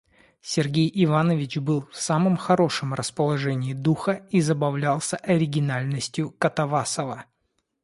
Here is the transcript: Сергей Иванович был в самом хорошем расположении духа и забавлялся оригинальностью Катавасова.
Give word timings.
Сергей 0.41 0.91
Иванович 0.95 1.57
был 1.59 1.85
в 1.91 1.95
самом 2.01 2.35
хорошем 2.35 2.95
расположении 2.95 3.73
духа 3.73 4.25
и 4.31 4.41
забавлялся 4.41 5.17
оригинальностью 5.17 6.31
Катавасова. 6.39 7.25